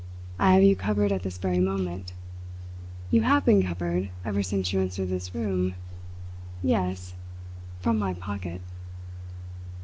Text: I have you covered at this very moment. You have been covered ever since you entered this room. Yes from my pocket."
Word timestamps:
I 0.39 0.53
have 0.55 0.63
you 0.63 0.75
covered 0.75 1.11
at 1.11 1.21
this 1.21 1.37
very 1.37 1.59
moment. 1.59 2.11
You 3.11 3.21
have 3.21 3.45
been 3.45 3.61
covered 3.61 4.09
ever 4.25 4.41
since 4.41 4.73
you 4.73 4.81
entered 4.81 5.09
this 5.09 5.35
room. 5.35 5.75
Yes 6.63 7.13
from 7.81 7.99
my 7.99 8.15
pocket." 8.15 8.61